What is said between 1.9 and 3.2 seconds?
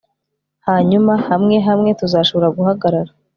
tuzashobora guhagarara